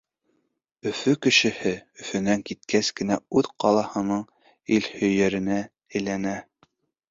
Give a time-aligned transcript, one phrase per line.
[0.91, 1.73] Өфө кешеһе
[2.05, 4.27] Өфөнән киткәс кенә үҙ ҡалаһының
[4.79, 6.37] илһөйәренә әйләнә.